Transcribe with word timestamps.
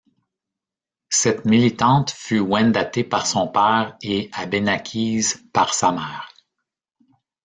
Cette 1.11 1.45
millitante 1.45 2.09
fut 2.09 2.39
Wendate 2.39 3.03
par 3.07 3.27
son 3.27 3.47
père 3.47 3.95
et 4.01 4.31
Abénakise 4.33 5.47
par 5.53 5.75
sa 5.75 5.91
mère. 5.91 6.33